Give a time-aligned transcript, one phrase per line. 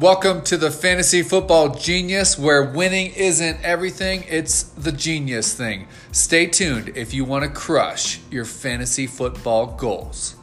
[0.00, 5.88] Welcome to the Fantasy Football Genius, where winning isn't everything, it's the genius thing.
[6.10, 10.36] Stay tuned if you want to crush your fantasy football goals.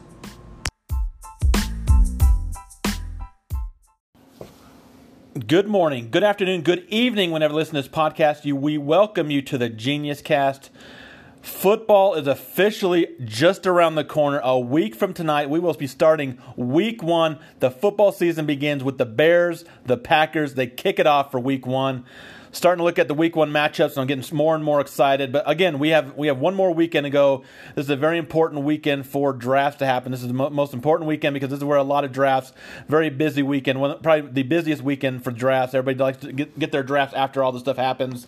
[5.44, 8.44] Good morning, good afternoon, good evening, whenever you listen to this podcast.
[8.44, 10.70] You, we welcome you to the Genius Cast.
[11.48, 14.38] Football is officially just around the corner.
[14.44, 17.38] A week from tonight, we will be starting week one.
[17.58, 20.54] The football season begins with the Bears, the Packers.
[20.54, 22.04] They kick it off for week one.
[22.52, 25.32] Starting to look at the week one matchups, and I'm getting more and more excited.
[25.32, 27.42] But again, we have we have one more weekend to go.
[27.74, 30.12] This is a very important weekend for drafts to happen.
[30.12, 32.52] This is the mo- most important weekend because this is where a lot of drafts.
[32.88, 35.74] Very busy weekend, one, probably the busiest weekend for drafts.
[35.74, 38.26] Everybody likes to get, get their drafts after all this stuff happens.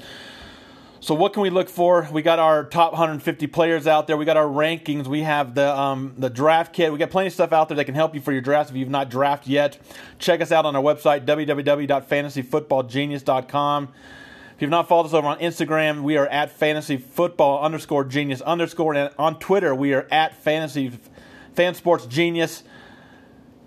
[1.03, 2.07] So what can we look for?
[2.13, 4.19] We got our top 150 players out there.
[4.19, 5.07] We got our rankings.
[5.07, 6.93] We have the um, the draft kit.
[6.93, 8.77] We got plenty of stuff out there that can help you for your drafts if
[8.77, 9.79] you've not drafted yet.
[10.19, 13.89] Check us out on our website www.fantasyfootballgenius.com.
[14.55, 18.95] If you've not followed us over on Instagram, we are at fantasyfootball underscore genius underscore,
[18.95, 20.92] and on Twitter we are at fantasy
[21.55, 22.62] fan sports genius.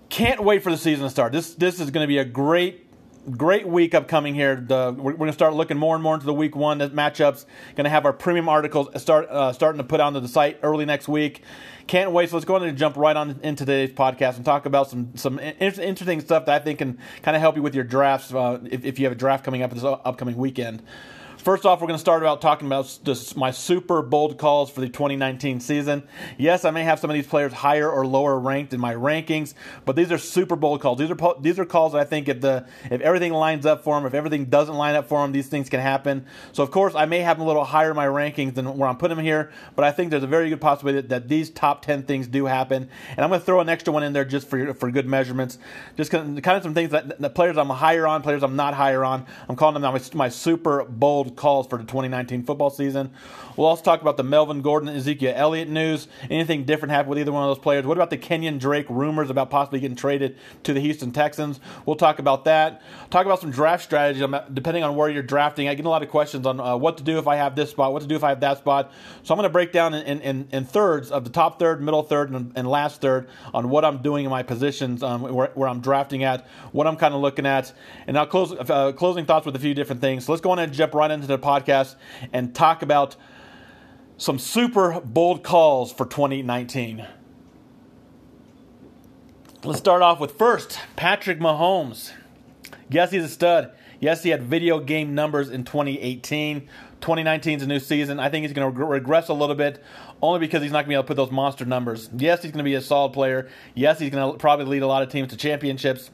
[0.08, 1.32] Can't wait for the season to start.
[1.32, 2.83] This this is going to be a great
[3.30, 4.56] great week upcoming here.
[4.56, 7.44] The, we're, going to start looking more and more into the week one the matchups.
[7.76, 10.84] Going to have our premium articles start uh, starting to put onto the site early
[10.84, 11.42] next week.
[11.86, 12.30] Can't wait.
[12.30, 15.16] So let's go ahead and jump right on into today's podcast and talk about some
[15.16, 18.60] some interesting stuff that I think can kind of help you with your drafts uh,
[18.70, 20.82] if, if you have a draft coming up this upcoming weekend.
[21.44, 24.80] First off, we're going to start out talking about this, my super bold calls for
[24.80, 26.02] the 2019 season.
[26.38, 29.52] Yes, I may have some of these players higher or lower ranked in my rankings,
[29.84, 30.98] but these are super bold calls.
[30.98, 33.94] These are these are calls that I think if the if everything lines up for
[33.94, 36.24] them, if everything doesn't line up for them, these things can happen.
[36.52, 38.88] So of course, I may have them a little higher in my rankings than where
[38.88, 41.50] I'm putting them here, but I think there's a very good possibility that, that these
[41.50, 44.24] top 10 things do happen, and I'm going to throw an extra one in there
[44.24, 45.58] just for for good measurements.
[45.98, 49.04] Just kind of, some things that the players I'm higher on, players I'm not higher
[49.04, 49.26] on.
[49.46, 53.10] I'm calling them now my, my super bold calls for the 2019 football season.
[53.56, 56.08] We'll also talk about the Melvin Gordon, Ezekiel Elliott news.
[56.28, 57.86] Anything different happen with either one of those players?
[57.86, 61.60] What about the Kenyon Drake rumors about possibly getting traded to the Houston Texans?
[61.86, 62.82] We'll talk about that.
[63.10, 65.68] Talk about some draft strategy depending on where you're drafting.
[65.68, 67.70] I get a lot of questions on uh, what to do if I have this
[67.70, 68.92] spot, what to do if I have that spot.
[69.22, 72.02] So I'm going to break down in, in, in, thirds of the top third, middle
[72.02, 75.68] third, and, and last third on what I'm doing in my positions, um, where, where,
[75.68, 77.72] I'm drafting at, what I'm kind of looking at,
[78.06, 80.24] and I'll close uh, closing thoughts with a few different things.
[80.24, 81.96] So let's go on and jump right into the podcast
[82.32, 83.16] and talk about
[84.16, 87.06] some super bold calls for 2019.
[89.64, 92.12] Let's start off with first Patrick Mahomes.
[92.90, 93.72] Yes, he's a stud.
[93.98, 96.68] Yes, he had video game numbers in 2018.
[97.00, 98.20] 2019 is a new season.
[98.20, 99.82] I think he's going to regress a little bit
[100.22, 102.10] only because he's not going to be able to put those monster numbers.
[102.16, 103.48] Yes, he's going to be a solid player.
[103.74, 106.10] Yes, he's going to probably lead a lot of teams to championships.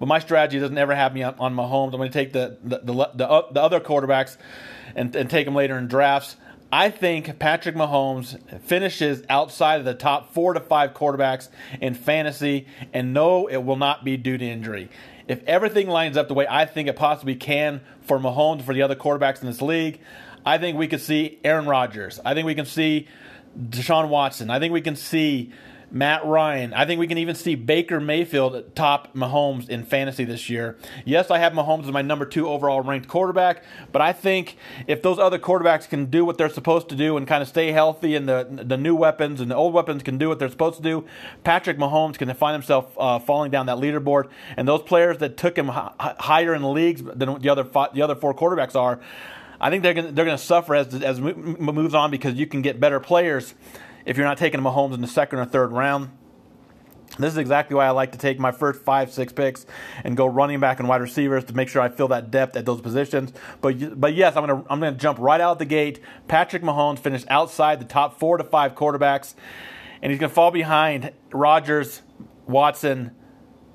[0.00, 1.92] But my strategy doesn't ever have me on, on Mahomes.
[1.92, 4.36] I'm going to take the the, the, the, uh, the other quarterbacks
[4.96, 6.36] and, and take them later in drafts.
[6.72, 11.48] I think Patrick Mahomes finishes outside of the top four to five quarterbacks
[11.80, 14.88] in fantasy, and no, it will not be due to injury.
[15.26, 18.82] If everything lines up the way I think it possibly can for Mahomes for the
[18.82, 20.00] other quarterbacks in this league,
[20.46, 22.20] I think we could see Aaron Rodgers.
[22.24, 23.08] I think we can see
[23.58, 24.48] Deshaun Watson.
[24.48, 25.52] I think we can see
[25.90, 26.72] Matt Ryan.
[26.72, 30.76] I think we can even see Baker Mayfield top Mahomes in fantasy this year.
[31.04, 34.56] Yes, I have Mahomes as my number two overall ranked quarterback, but I think
[34.86, 37.72] if those other quarterbacks can do what they're supposed to do and kind of stay
[37.72, 40.76] healthy, and the the new weapons and the old weapons can do what they're supposed
[40.76, 41.04] to do,
[41.44, 44.28] Patrick Mahomes can find himself uh, falling down that leaderboard.
[44.56, 47.94] And those players that took him h- higher in the leagues than the other five,
[47.94, 49.00] the other four quarterbacks are.
[49.60, 52.62] I think they're gonna, they're going to suffer as as moves on because you can
[52.62, 53.54] get better players
[54.10, 56.10] if you're not taking Mahomes in the second or third round.
[57.16, 59.66] This is exactly why I like to take my first five, six picks
[60.02, 62.66] and go running back and wide receivers to make sure I fill that depth at
[62.66, 63.32] those positions.
[63.60, 66.00] But but yes, I'm gonna I'm gonna jump right out the gate.
[66.26, 69.34] Patrick Mahomes finished outside the top four to five quarterbacks,
[70.02, 72.02] and he's gonna fall behind Rodgers,
[72.48, 73.12] Watson,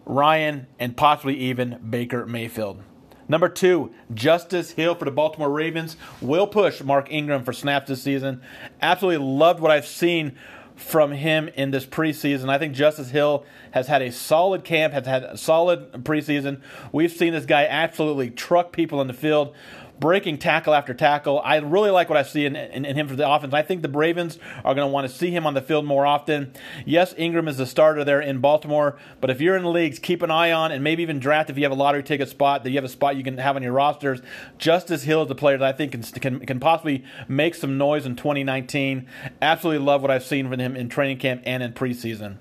[0.04, 2.84] Ryan, and possibly even Baker Mayfield.
[3.28, 8.04] Number two, Justice Hill for the Baltimore Ravens will push Mark Ingram for snaps this
[8.04, 8.42] season.
[8.82, 10.38] Absolutely loved what I've seen
[10.76, 12.50] from him in this preseason.
[12.50, 16.62] I think Justice Hill has had a solid camp, has had a solid preseason.
[16.92, 19.56] We've seen this guy absolutely truck people in the field
[20.00, 21.40] breaking tackle after tackle.
[21.44, 23.54] I really like what I see in, in, in him for the offense.
[23.54, 26.06] I think the Ravens are going to want to see him on the field more
[26.06, 26.54] often.
[26.86, 30.22] Yes, Ingram is the starter there in Baltimore, but if you're in the leagues, keep
[30.22, 32.70] an eye on and maybe even draft if you have a lottery ticket spot that
[32.72, 34.22] you have a spot you can have on your rosters.
[34.58, 38.06] Justice Hill is the player that I think can, can, can possibly make some noise
[38.06, 39.08] in 2019.
[39.42, 42.38] Absolutely love what I've seen from him in training camp and in preseason.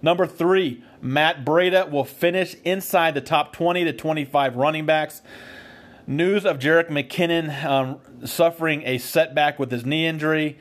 [0.00, 5.22] Number three, Matt Breida will finish inside the top 20 to 25 running backs.
[6.08, 10.58] News of Jerick McKinnon um, suffering a setback with his knee injury.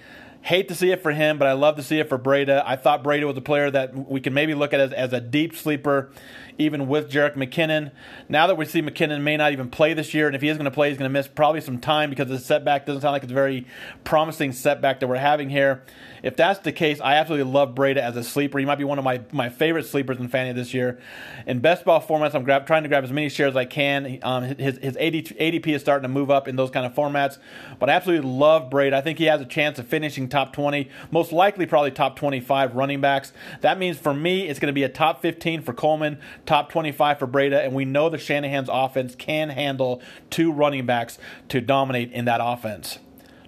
[0.48, 2.64] Hate to see it for him, but I love to see it for Breida.
[2.66, 5.20] I thought Breida was a player that we can maybe look at as, as a
[5.20, 6.10] deep sleeper
[6.58, 7.92] even with Jerick McKinnon.
[8.30, 10.58] Now that we see McKinnon may not even play this year, and if he is
[10.58, 13.14] going to play, he's going to miss probably some time because the setback doesn't sound
[13.14, 13.68] like it's a very
[14.04, 15.84] promising setback that we're having here.
[16.24, 18.60] If that's the case, I absolutely love Breida as a sleeper.
[18.60, 21.00] He might be one of my, my favorite sleepers in Fantasy this year.
[21.46, 24.20] In best ball formats, I'm trying to grab as many shares as I can.
[24.24, 27.38] Um, his his ADP is starting to move up in those kind of formats,
[27.80, 28.94] but I absolutely love Breida.
[28.94, 32.76] I think he has a chance of finishing top 20, most likely probably top 25
[32.76, 33.34] running backs.
[33.62, 37.18] That means for me, it's going to be a top 15 for Coleman, top 25
[37.18, 40.00] for Breida, and we know the Shanahan's offense can handle
[40.30, 41.18] two running backs
[41.50, 43.00] to dominate in that offense.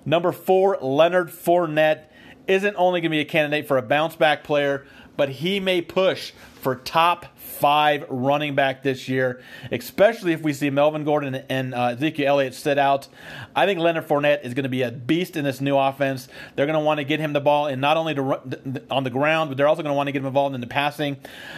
[0.04, 2.06] Number four, Leonard Fournette
[2.48, 4.88] isn't only going to be a candidate for a bounce back player,
[5.20, 6.32] but he may push
[6.62, 11.88] for top five running back this year, especially if we see Melvin Gordon and uh,
[11.88, 13.10] Ezekiel Elliott sit out.
[13.54, 16.30] I think Leonard Fournette is going to be a beast in this new offense.
[16.56, 18.42] They're going to want to get him the ball, and not only to
[18.90, 20.68] on the ground, but they're also going to want to get him involved in the
[20.68, 21.18] passing.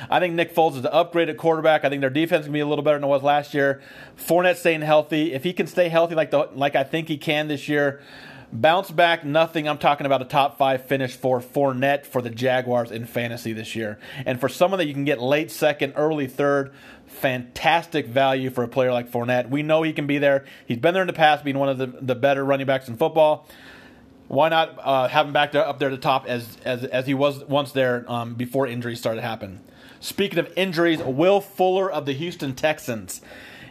[0.10, 1.86] I think Nick Foles is an upgraded quarterback.
[1.86, 3.80] I think their defense to be a little better than it was last year.
[4.18, 5.34] Fournette staying healthy.
[5.34, 8.02] If he can stay healthy like the like I think he can this year.
[8.54, 9.70] Bounce back, nothing.
[9.70, 13.78] I'm talking about a top five finish for Fournette for the Jaguars in fantasy this
[13.78, 13.98] year.
[14.26, 16.74] And for someone that you can get late second, early third,
[17.08, 19.50] fantastic value for a player like Fournette.
[19.50, 20.44] We know he can be there.
[20.66, 22.98] He's been there in the past, being one of the, the better running backs in
[22.98, 23.48] football.
[24.28, 27.08] Why not uh, have him back there, up there at the top as, as, as
[27.08, 29.62] he was once there um, before injuries started to happen?
[30.02, 33.22] Speaking of injuries, Will Fuller of the Houston Texans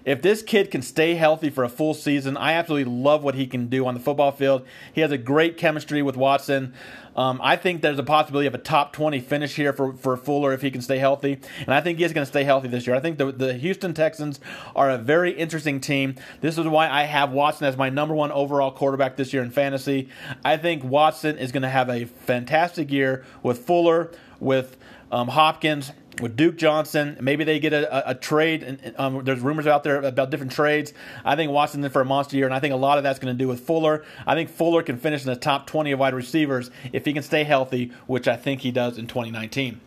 [0.05, 3.47] if this kid can stay healthy for a full season, I absolutely love what he
[3.47, 4.67] can do on the football field.
[4.93, 6.75] He has a great chemistry with Watson.
[7.17, 10.53] Um, I think there's a possibility of a top 20 finish here for, for Fuller
[10.53, 11.41] if he can stay healthy.
[11.59, 12.97] And I think he is going to stay healthy this year.
[12.97, 14.41] I think the, the Houston Texans
[14.77, 16.15] are a very interesting team.
[16.41, 19.51] This is why I have Watson as my number one overall quarterback this year in
[19.51, 20.09] fantasy.
[20.45, 24.77] I think Watson is going to have a fantastic year with Fuller, with
[25.13, 27.17] um, Hopkins with Duke Johnson.
[27.21, 28.95] Maybe they get a, a, a trade.
[28.97, 30.93] Um, there's rumors out there about different trades.
[31.25, 33.35] I think in for a monster year, and I think a lot of that's going
[33.35, 34.05] to do with Fuller.
[34.27, 37.23] I think Fuller can finish in the top 20 of wide receivers if he can
[37.23, 39.81] stay healthy, which I think he does in 2019.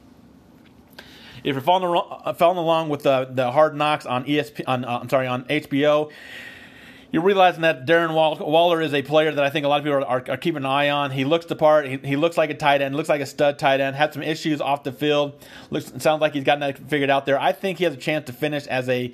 [1.43, 4.99] If you're following, uh, following along with the, the Hard Knocks on ESP, on, uh,
[4.99, 6.09] I'm sorry, on HBO,
[7.13, 9.99] you're realizing that Darren Waller is a player that I think a lot of people
[9.99, 11.11] are, are, are keeping an eye on.
[11.11, 11.85] He looks the part.
[11.85, 12.95] He, he, looks like a tight end.
[12.95, 13.95] Looks like a stud tight end.
[13.95, 15.39] Had some issues off the field.
[15.69, 17.39] Looks sounds like he's gotten that figured out there.
[17.39, 19.13] I think he has a chance to finish as a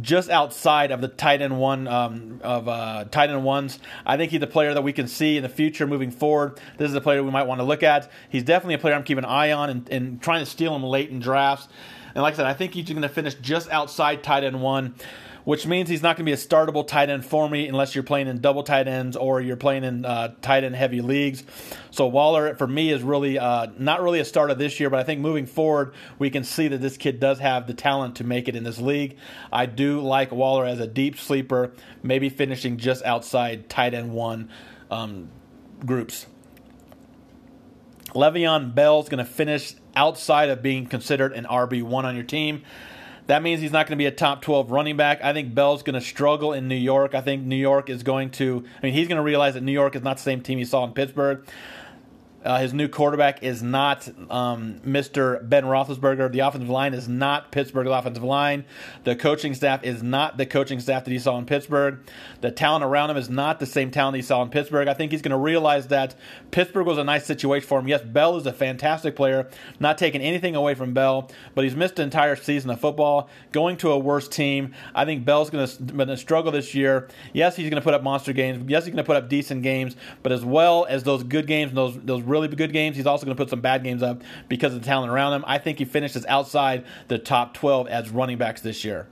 [0.00, 3.78] just outside of the tight end one um, of uh, tight end ones.
[4.06, 6.58] I think he's a player that we can see in the future moving forward.
[6.78, 8.10] This is a player we might want to look at.
[8.30, 10.82] He's definitely a player I'm keeping an eye on and, and trying to steal him
[10.82, 11.68] late in drafts.
[12.14, 14.94] And like I said, I think he's going to finish just outside tight end one
[15.44, 18.04] which means he's not going to be a startable tight end for me unless you're
[18.04, 21.44] playing in double tight ends or you're playing in uh, tight end heavy leagues.
[21.90, 25.04] So Waller, for me, is really uh, not really a starter this year, but I
[25.04, 28.48] think moving forward, we can see that this kid does have the talent to make
[28.48, 29.16] it in this league.
[29.52, 34.50] I do like Waller as a deep sleeper, maybe finishing just outside tight end one
[34.90, 35.28] um,
[35.84, 36.26] groups.
[38.14, 42.62] Le'Veon Bell's going to finish outside of being considered an RB1 on your team.
[43.26, 45.24] That means he's not going to be a top 12 running back.
[45.24, 47.14] I think Bell's going to struggle in New York.
[47.14, 49.72] I think New York is going to, I mean, he's going to realize that New
[49.72, 51.44] York is not the same team he saw in Pittsburgh.
[52.44, 55.46] Uh, his new quarterback is not um, Mr.
[55.48, 56.30] Ben Roethlisberger.
[56.30, 58.64] The offensive line is not Pittsburgh's offensive line.
[59.04, 62.00] The coaching staff is not the coaching staff that he saw in Pittsburgh.
[62.42, 64.88] The talent around him is not the same talent he saw in Pittsburgh.
[64.88, 66.14] I think he's going to realize that
[66.50, 67.88] Pittsburgh was a nice situation for him.
[67.88, 69.48] Yes, Bell is a fantastic player,
[69.80, 73.78] not taking anything away from Bell, but he's missed an entire season of football, going
[73.78, 74.74] to a worse team.
[74.94, 77.08] I think Bell's going to struggle this year.
[77.32, 78.68] Yes, he's going to put up monster games.
[78.68, 81.70] Yes, he's going to put up decent games, but as well as those good games
[81.70, 82.96] and those those really good games.
[82.96, 85.44] He's also going to put some bad games up because of the talent around him.
[85.46, 89.06] I think he finishes outside the top 12 as running backs this year.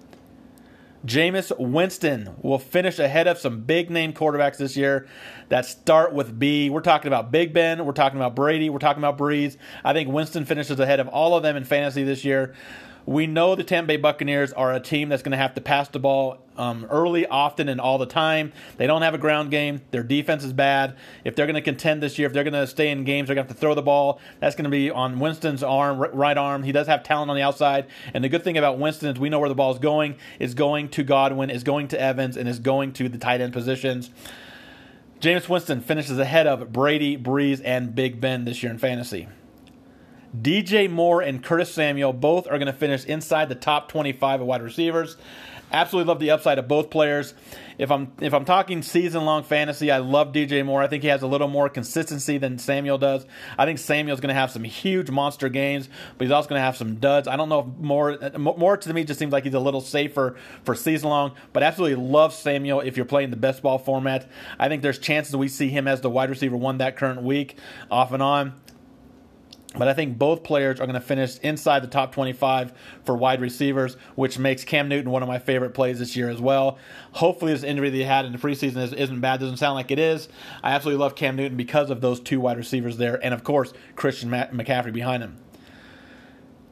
[1.07, 5.09] Jameis Winston will finish ahead of some big name quarterbacks this year
[5.49, 6.71] that start with B.
[6.71, 9.57] We're talking about Big Ben, we're talking about Brady, we're talking about Brees.
[9.85, 12.55] I think Winston finishes ahead of all of them in fantasy this year.
[13.05, 15.89] We know the Tampa Bay Buccaneers are a team that's going to have to pass
[15.89, 18.53] the ball um, early, often, and all the time.
[18.77, 19.81] They don't have a ground game.
[19.91, 20.97] Their defense is bad.
[21.25, 23.35] If they're going to contend this year, if they're going to stay in games, they're
[23.35, 24.21] going to have to throw the ball.
[24.39, 26.63] That's going to be on Winston's arm, right arm.
[26.63, 27.87] He does have talent on the outside.
[28.15, 30.17] And the good thing about Winston is we know where the ball is going.
[30.39, 33.53] It's going to Godwin, is going to Evans, and is going to the tight end
[33.53, 34.11] positions.
[35.21, 39.29] Jameis Winston finishes ahead of Brady, Brees, and Big Ben this year in fantasy.
[40.37, 44.47] DJ Moore and Curtis Samuel both are going to finish inside the top 25 of
[44.47, 45.17] wide receivers.
[45.71, 47.33] Absolutely love the upside of both players.
[47.79, 50.83] If I'm if I'm talking season long fantasy, I love DJ Moore.
[50.83, 53.25] I think he has a little Moore consistency than Samuel does.
[53.57, 56.65] I think Samuel's going to have some huge monster games, but he's also going to
[56.65, 57.27] have some duds.
[57.27, 60.37] I don't know if Moore more to me just seems like he's a little safer
[60.63, 64.31] for season long, but absolutely love Samuel if you're playing the best ball format.
[64.59, 67.57] I think there's chances we see him as the wide receiver one that current week
[67.91, 68.62] off and on.
[69.77, 72.73] But I think both players are going to finish inside the top 25
[73.05, 76.41] for wide receivers, which makes Cam Newton one of my favorite plays this year as
[76.41, 76.79] well.
[77.13, 79.41] Hopefully, this injury that he had in the preseason is, isn't bad.
[79.41, 80.29] Doesn't sound like it is.
[80.63, 83.73] I absolutely love Cam Newton because of those two wide receivers there, and of course,
[83.97, 85.39] Christian McCaffrey behind him.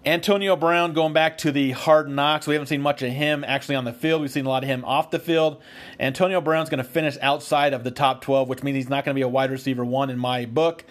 [0.05, 2.47] Antonio Brown going back to the hard knocks.
[2.47, 4.23] We haven't seen much of him actually on the field.
[4.23, 5.61] We've seen a lot of him off the field.
[5.99, 9.15] Antonio Brown's going to finish outside of the top 12, which means he's not going
[9.15, 10.87] to be a wide receiver one in my book.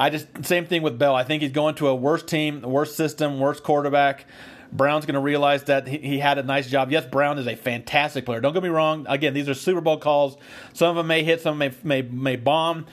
[0.00, 1.14] I just same thing with Bell.
[1.14, 4.24] I think he's going to a worse team, worse system, worse quarterback.
[4.72, 6.90] Brown's going to realize that he, he, had a nice job.
[6.90, 8.40] Yes, Brown is a fantastic player.
[8.40, 9.04] Don't get me wrong.
[9.08, 10.38] Again, these are super bold calls.
[10.72, 12.86] Some of them may hit, some may may, may bomb.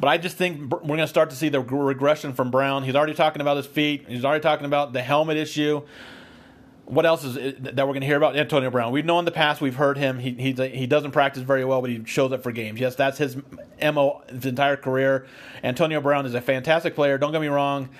[0.00, 2.82] But I just think we're going to start to see the regression from Brown.
[2.82, 4.06] He's already talking about his feet.
[4.08, 5.82] He's already talking about the helmet issue
[6.90, 8.90] what else is that we're going to hear about Antonio Brown?
[8.90, 10.18] We know in the past we've heard him.
[10.18, 12.80] He he he doesn't practice very well, but he shows up for games.
[12.80, 13.36] Yes, that's his
[13.80, 15.26] mo his entire career.
[15.62, 17.16] Antonio Brown is a fantastic player.
[17.16, 17.90] Don't get me wrong,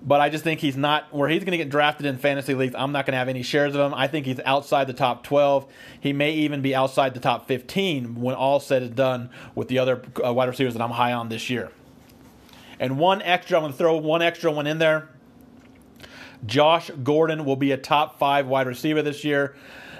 [0.00, 2.76] but I just think he's not where he's going to get drafted in fantasy leagues.
[2.76, 3.92] I'm not going to have any shares of him.
[3.92, 5.66] I think he's outside the top 12.
[6.00, 9.80] He may even be outside the top 15 when all said and done with the
[9.80, 11.72] other uh, wide receivers that I'm high on this year.
[12.78, 15.08] And one extra, I'm going to throw one extra one in there
[16.46, 19.54] Josh Gordon will be a top five wide receiver this year.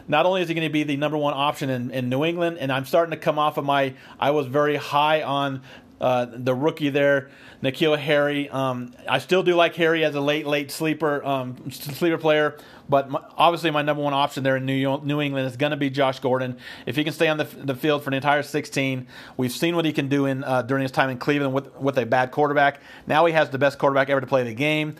[0.06, 2.58] Not only is he going to be the number one option in, in New England,
[2.58, 5.62] and I'm starting to come off of my, I was very high on
[6.00, 7.30] uh, the rookie there,
[7.62, 8.50] N'Keal Harry.
[8.50, 13.08] Um, I still do like Harry as a late, late sleeper, um, sleeper player, but
[13.08, 15.88] my, obviously my number one option there in New, New England is going to be
[15.88, 16.58] Josh Gordon.
[16.84, 19.06] If he can stay on the, the field for the entire 16,
[19.38, 21.96] we've seen what he can do in uh, during his time in Cleveland with with
[21.96, 22.80] a bad quarterback.
[23.06, 24.96] Now he has the best quarterback ever to play the game.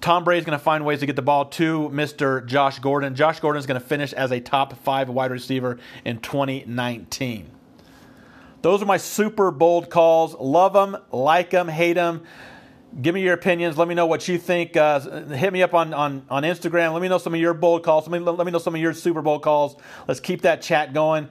[0.00, 2.44] Tom Brady's going to find ways to get the ball to Mr.
[2.46, 3.14] Josh Gordon.
[3.14, 7.50] Josh Gordon is going to finish as a top five wide receiver in 2019.
[8.62, 10.34] Those are my super bold calls.
[10.34, 12.22] Love them, like them, hate them.
[13.00, 13.76] Give me your opinions.
[13.76, 14.76] Let me know what you think.
[14.76, 16.92] Uh, hit me up on, on, on Instagram.
[16.92, 18.08] Let me know some of your bold calls.
[18.08, 19.76] Let me, let me know some of your super bold calls.
[20.08, 21.28] Let's keep that chat going.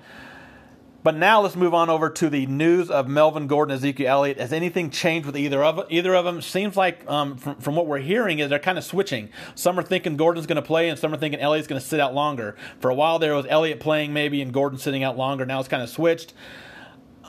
[1.06, 4.40] But now let's move on over to the news of Melvin Gordon, Ezekiel Elliott.
[4.40, 6.42] Has anything changed with either of either of them?
[6.42, 9.30] Seems like um, from, from what we're hearing is they're kind of switching.
[9.54, 12.00] Some are thinking Gordon's going to play, and some are thinking Elliott's going to sit
[12.00, 12.56] out longer.
[12.80, 15.46] For a while there was Elliott playing maybe, and Gordon sitting out longer.
[15.46, 16.34] Now it's kind of switched.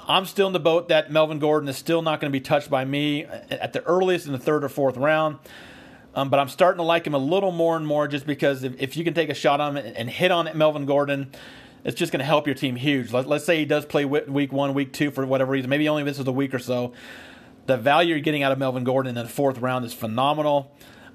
[0.08, 2.70] I'm still in the boat that Melvin Gordon is still not going to be touched
[2.70, 5.36] by me at the earliest in the third or fourth round.
[6.14, 8.80] Um, but I'm starting to like him a little more and more just because if,
[8.80, 11.30] if you can take a shot on him and, and hit on Melvin Gordon,
[11.86, 13.12] it's just going to help your team huge.
[13.12, 15.70] Let, us say he does play week one, week two for whatever reason.
[15.70, 16.92] Maybe only this is a week or so.
[17.66, 20.72] The value you're getting out of Melvin Gordon in the fourth round is phenomenal.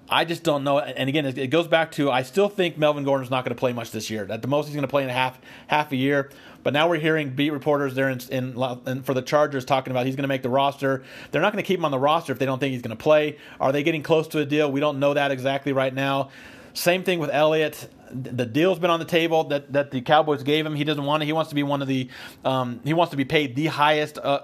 [0.10, 0.80] I just don't know.
[0.80, 3.74] And again, it goes back to I still think Melvin Gordon's not going to play
[3.74, 4.26] much this year.
[4.30, 6.30] At the most, he's going to play in a half half a year.
[6.64, 10.06] But now we're hearing beat reporters there in, in, in for the Chargers talking about
[10.06, 11.04] he's going to make the roster.
[11.32, 12.96] They're not going to keep him on the roster if they don't think he's going
[12.96, 13.38] to play.
[13.60, 14.72] Are they getting close to a deal?
[14.72, 16.30] We don't know that exactly right now.
[16.74, 20.66] Same thing with Elliott the deal's been on the table that, that the Cowboys gave
[20.66, 20.76] him.
[20.76, 21.26] He doesn't want it.
[21.26, 22.10] He wants to be one of the.
[22.44, 24.42] Um, he wants to be paid the highest uh,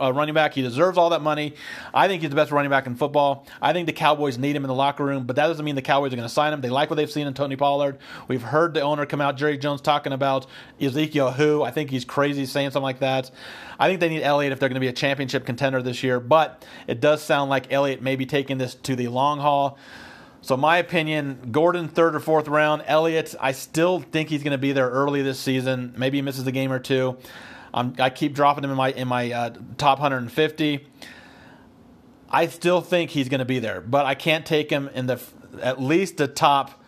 [0.00, 0.54] uh, running back.
[0.54, 1.54] He deserves all that money.
[1.94, 3.46] I think he's the best running back in football.
[3.60, 5.82] I think the Cowboys need him in the locker room, but that doesn't mean the
[5.82, 6.60] Cowboys are going to sign him.
[6.60, 7.98] They like what they've seen in Tony Pollard.
[8.28, 10.46] We've heard the owner come out, Jerry Jones, talking about
[10.80, 11.62] Ezekiel who.
[11.62, 13.30] I think he's crazy saying something like that.
[13.78, 16.20] I think they need Elliott if they're going to be a championship contender this year,
[16.20, 19.78] but it does sound like Elliott may be taking this to the long haul.
[20.42, 22.84] So my opinion, Gordon third or fourth round.
[22.86, 25.94] Elliott, I still think he's going to be there early this season.
[25.96, 27.16] Maybe he misses a game or two.
[27.74, 30.86] I keep dropping him in my in my uh, top 150.
[32.30, 35.20] I still think he's going to be there, but I can't take him in the
[35.60, 36.82] at least the top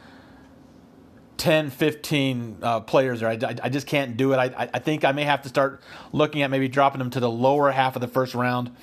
[1.37, 3.29] 10, 15 uh, players there.
[3.29, 4.37] I, I, I, just can't do it.
[4.37, 5.81] I, I think I may have to start
[6.13, 8.75] looking at maybe dropping him to the lower half of the first round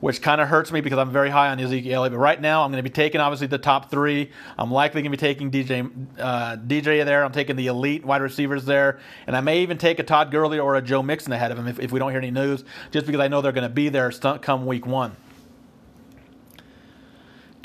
[0.00, 2.12] which kind of hurts me because I'm very high on Ezekiel Elliott.
[2.12, 4.30] But right now, I'm going to be taking obviously the top three.
[4.58, 7.24] I'm likely going to be taking DJ uh, DJ there.
[7.24, 10.58] I'm taking the elite wide receivers there, and I may even take a Todd Gurley
[10.58, 13.06] or a Joe Mixon ahead of him if, if we don't hear any news, just
[13.06, 15.16] because I know they're going to be there come week one.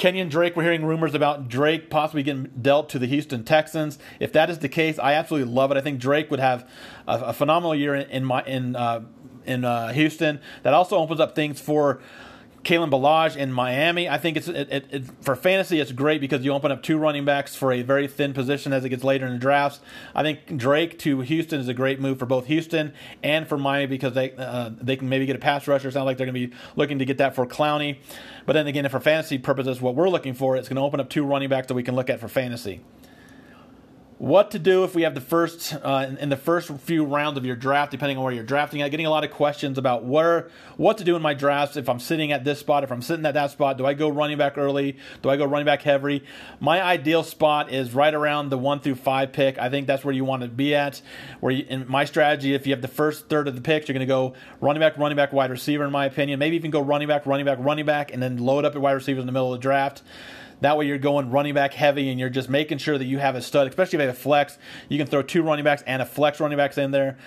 [0.03, 3.97] Kenyon Drake, we're hearing rumors about Drake possibly getting dealt to the Houston Texans.
[4.19, 5.77] If that is the case, I absolutely love it.
[5.77, 6.69] I think Drake would have
[7.07, 9.05] a, a phenomenal year in, in my in uh,
[9.45, 10.41] in uh, Houston.
[10.63, 12.01] That also opens up things for
[12.63, 14.07] Kalen Ballage in Miami.
[14.07, 15.79] I think it's it, it, for fantasy.
[15.79, 18.85] It's great because you open up two running backs for a very thin position as
[18.85, 19.81] it gets later in the drafts.
[20.15, 23.87] I think Drake to Houston is a great move for both Houston and for Miami
[23.87, 25.91] because they uh, they can maybe get a pass rusher.
[25.91, 27.97] Sounds like they're going to be looking to get that for Clowney.
[28.45, 31.09] But then again, for fantasy purposes, what we're looking for, it's going to open up
[31.09, 32.81] two running backs that we can look at for fantasy
[34.23, 37.45] what to do if we have the first uh, in, the first few rounds of
[37.45, 38.89] your draft, depending on where you're drafting at.
[38.89, 41.99] Getting a lot of questions about where what to do in my drafts if I'm
[41.99, 43.77] sitting at this spot, if I'm sitting at that spot.
[43.77, 44.97] Do I go running back early?
[45.21, 46.23] Do I go running back heavy?
[46.61, 49.59] My ideal spot is right around the one through five pick.
[49.59, 51.01] I think that's where you want to be at.
[51.41, 53.93] Where you, in my strategy, if you have the first third of the picks, you're
[53.93, 55.83] going to go running back, running back, wide receiver.
[55.83, 58.63] In my opinion, maybe even go running back, running back, running back, and then load
[58.63, 60.01] up at wide receivers in the middle of the draft.
[60.63, 63.35] That way, you're going running back heavy, and you're just making sure that you have
[63.35, 63.67] a stud.
[63.67, 66.39] Especially if you have a flex, you can throw two running backs and a flex
[66.39, 67.17] running backs in there.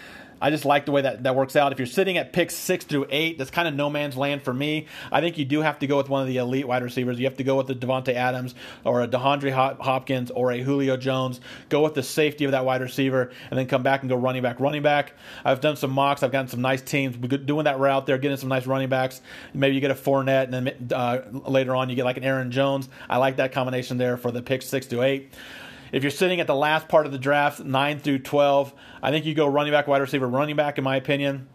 [0.41, 1.73] I just like the way that, that works out.
[1.73, 4.53] If you're sitting at picks six through eight, that's kind of no man's land for
[4.53, 4.87] me.
[5.11, 7.19] I think you do have to go with one of the elite wide receivers.
[7.19, 10.97] You have to go with the Davante Adams or a DeAndre Hopkins or a Julio
[10.97, 11.41] Jones.
[11.69, 14.43] Go with the safety of that wide receiver, and then come back and go running
[14.43, 15.15] back, running back.
[15.45, 16.23] I've done some mocks.
[16.23, 19.21] I've gotten some nice teams doing that route there, getting some nice running backs.
[19.55, 22.51] Maybe you get a Fournette, and then uh, later on you get like an Aaron
[22.51, 22.89] Jones.
[23.09, 25.33] I like that combination there for the picks six to eight.
[25.93, 29.25] If you're sitting at the last part of the draft, 9 through 12, I think
[29.25, 31.49] you go running back, wide receiver, running back, in my opinion.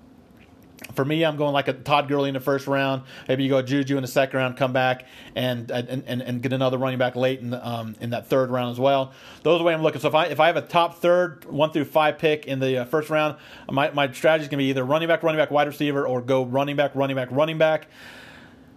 [0.95, 3.03] For me, I'm going like a Todd Gurley in the first round.
[3.27, 6.79] Maybe you go Juju in the second round, come back and and, and, get another
[6.79, 9.13] running back late in the, um, in that third round as well.
[9.43, 10.01] Those are the way I'm looking.
[10.01, 12.79] So if I if I have a top third one through five pick in the
[12.79, 13.37] uh, first round,
[13.69, 16.19] my my strategy is going to be either running back, running back, wide receiver, or
[16.19, 17.87] go running back, running back, running back.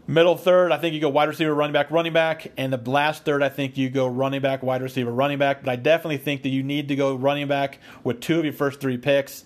[0.06, 2.52] Middle third, I think you go wide receiver, running back, running back.
[2.58, 5.62] And the last third, I think you go running back, wide receiver, running back.
[5.64, 8.52] But I definitely think that you need to go running back with two of your
[8.52, 9.44] first three picks.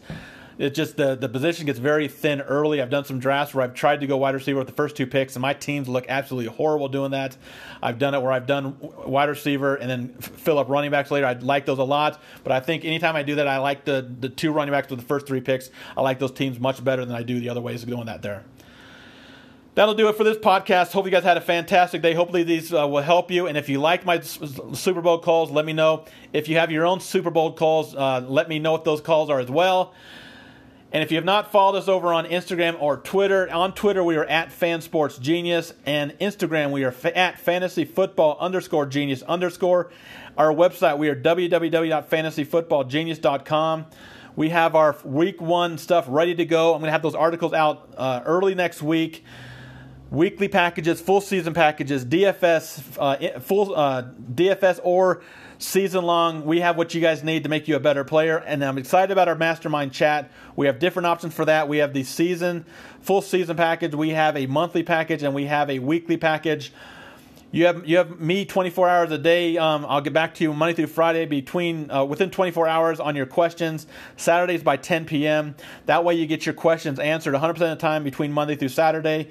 [0.58, 2.82] It's just the, the position gets very thin early.
[2.82, 5.06] I've done some drafts where I've tried to go wide receiver with the first two
[5.06, 7.36] picks, and my teams look absolutely horrible doing that.
[7.80, 11.26] I've done it where I've done wide receiver and then fill up running backs later.
[11.26, 14.10] I like those a lot, but I think anytime I do that, I like the,
[14.18, 15.70] the two running backs with the first three picks.
[15.96, 18.22] I like those teams much better than I do the other ways of doing that
[18.22, 18.42] there
[19.78, 20.90] that'll do it for this podcast.
[20.90, 22.12] Hope you guys had a fantastic day.
[22.12, 23.46] Hopefully, these uh, will help you.
[23.46, 26.04] And if you like my super bold calls, let me know.
[26.32, 29.30] If you have your own super bold calls, uh, let me know what those calls
[29.30, 29.94] are as well.
[30.90, 34.16] And if you have not followed us over on Instagram or Twitter, on Twitter we
[34.16, 39.92] are at FanSportsGenius, and Instagram we are at Fantasy Football underscore Genius underscore.
[40.36, 43.86] Our website we are www.fantasyfootballgenius.com.
[44.34, 46.74] We have our week one stuff ready to go.
[46.74, 49.24] I'm going to have those articles out uh, early next week
[50.10, 55.22] weekly packages, full season packages, DFS, uh, full uh, DFS or
[55.58, 56.44] season long.
[56.44, 59.12] We have what you guys need to make you a better player, and I'm excited
[59.12, 60.30] about our mastermind chat.
[60.56, 61.68] We have different options for that.
[61.68, 62.64] We have the season,
[63.00, 63.94] full season package.
[63.94, 66.72] We have a monthly package, and we have a weekly package.
[67.50, 69.56] You have you have me 24 hours a day.
[69.56, 73.16] Um, I'll get back to you Monday through Friday between uh, within 24 hours on
[73.16, 73.86] your questions.
[74.18, 75.54] Saturdays by 10 p.m.
[75.86, 79.30] That way you get your questions answered 100% of the time between Monday through Saturday.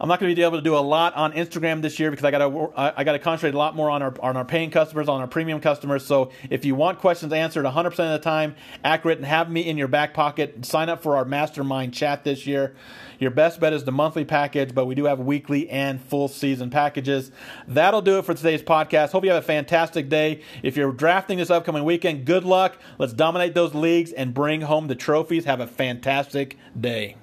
[0.00, 2.24] I'm not going to be able to do a lot on Instagram this year because
[2.24, 4.70] I got to I got to concentrate a lot more on our on our paying
[4.70, 6.04] customers, on our premium customers.
[6.04, 9.78] So if you want questions answered 100% of the time, accurate, and have me in
[9.78, 12.74] your back pocket, sign up for our mastermind chat this year.
[13.18, 16.70] Your best bet is the monthly package, but we do have weekly and full season
[16.70, 17.30] packages.
[17.66, 19.12] That'll do it for today's podcast.
[19.12, 20.42] Hope you have a fantastic day.
[20.62, 22.76] If you're drafting this upcoming weekend, good luck.
[22.98, 25.44] Let's dominate those leagues and bring home the trophies.
[25.44, 27.16] Have a fantastic day.